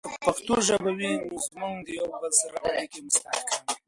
[0.05, 3.73] که پښتو ژبه وي، نو زموږ د یوه بل سره اړیکې مستحکم وي.